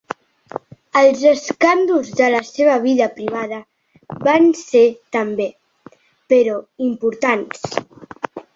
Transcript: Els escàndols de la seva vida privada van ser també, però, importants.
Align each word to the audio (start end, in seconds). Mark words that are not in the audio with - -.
Els 1.01 1.19
escàndols 1.31 2.09
de 2.21 2.29
la 2.35 2.39
seva 2.47 2.77
vida 2.87 3.09
privada 3.19 3.59
van 4.29 4.49
ser 4.63 4.83
també, 5.19 5.49
però, 6.35 6.59
importants. 6.91 7.79